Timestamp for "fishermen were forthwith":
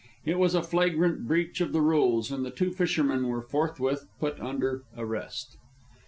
2.71-4.07